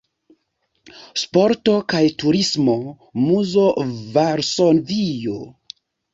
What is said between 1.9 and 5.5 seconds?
kaj Turismo-Muzo, Varsovio.